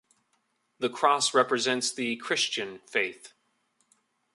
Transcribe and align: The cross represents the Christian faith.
The 0.79 0.89
cross 0.89 1.31
represents 1.31 1.91
the 1.91 2.15
Christian 2.15 2.79
faith. 2.87 3.33